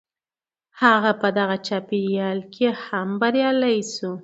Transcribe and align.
هغه 0.81 1.11
په 1.21 1.27
دغه 1.37 1.55
چاپېريال 1.67 2.39
کې 2.53 2.67
هم 2.85 3.09
بريالی 3.21 3.77
شو. 3.93 4.11